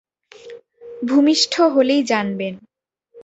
[1.01, 2.53] ভূমিষ্ঠ হলেই জানবেন।